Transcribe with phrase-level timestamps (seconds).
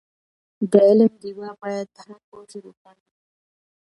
[0.71, 3.19] د علم ډېوه باید په هر کور کې روښانه وي.